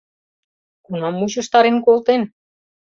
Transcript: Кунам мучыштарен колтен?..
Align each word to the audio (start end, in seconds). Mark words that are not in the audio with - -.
Кунам 0.85 1.13
мучыштарен 1.19 1.77
колтен?.. 1.85 2.21